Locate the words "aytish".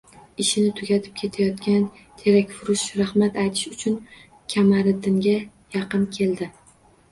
3.45-3.69